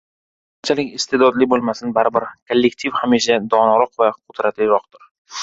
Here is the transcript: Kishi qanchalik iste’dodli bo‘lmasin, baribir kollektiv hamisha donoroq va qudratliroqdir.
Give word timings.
Kishi 0.01 0.59
qanchalik 0.61 0.95
iste’dodli 0.99 1.47
bo‘lmasin, 1.51 1.91
baribir 1.97 2.25
kollektiv 2.31 2.97
hamisha 3.03 3.39
donoroq 3.53 3.95
va 4.05 4.11
qudratliroqdir. 4.19 5.07